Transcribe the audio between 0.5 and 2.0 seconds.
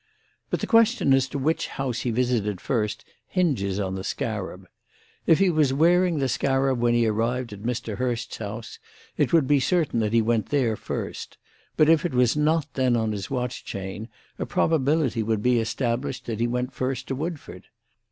the question as to which house